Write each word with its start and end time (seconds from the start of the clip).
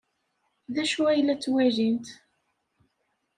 D 0.73 0.75
acu 0.83 1.01
ay 1.09 1.21
la 1.21 1.35
ttwalint? 1.37 2.07